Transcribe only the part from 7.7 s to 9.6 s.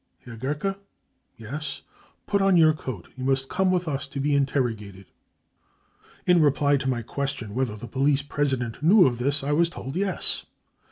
the police president knew of this, I